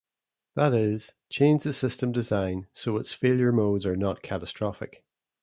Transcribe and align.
That 0.55 0.73
is, 0.73 1.13
change 1.29 1.61
the 1.61 1.73
system 1.73 2.11
design 2.11 2.65
so 2.73 2.97
its 2.97 3.13
failure 3.13 3.51
modes 3.51 3.85
are 3.85 3.95
not 3.95 4.23
catastrophic. 4.23 5.03